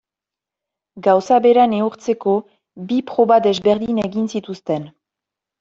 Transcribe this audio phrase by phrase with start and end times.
[1.07, 2.35] Gauza bera neurtzeko
[2.93, 4.93] bi proba desberdin egin zituzten.